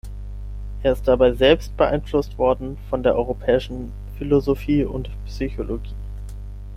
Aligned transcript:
Er 0.81 0.93
ist 0.93 1.07
dabei 1.07 1.33
selbst 1.33 1.77
beeinflusst 1.77 2.39
worden 2.39 2.79
von 2.89 3.03
der 3.03 3.13
europäischen 3.13 3.91
Philosophie 4.17 4.83
und 4.83 5.11
Psychologie. 5.27 5.93